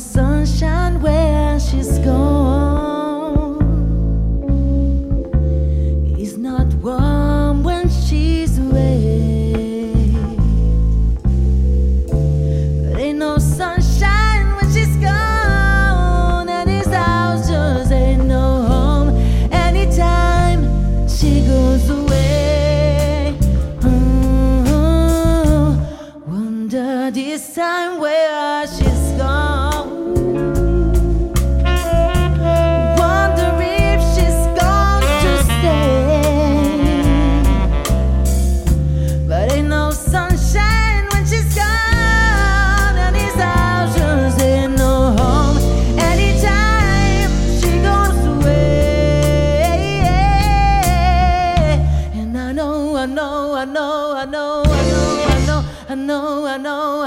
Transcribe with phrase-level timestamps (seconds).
[0.00, 0.98] sunshine.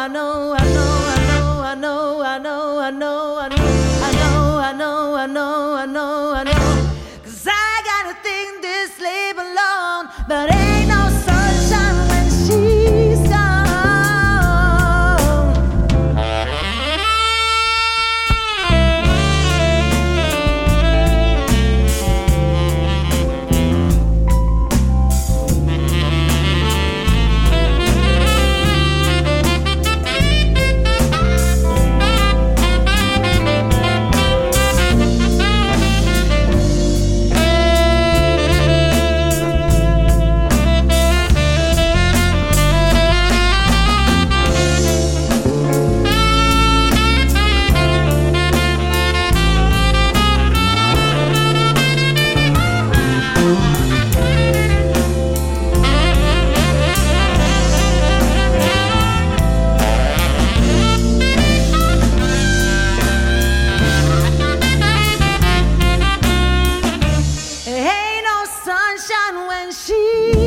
[0.00, 0.59] I know
[69.90, 70.39] she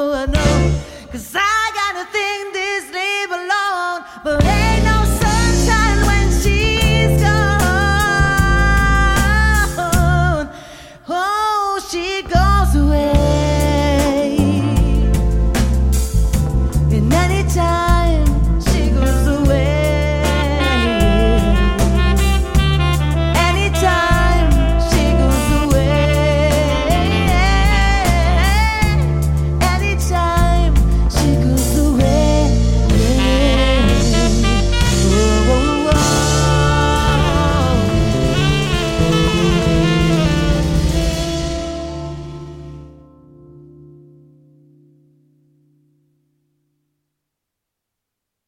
[0.00, 4.04] Cause I gotta think this leave alone.
[4.24, 4.49] But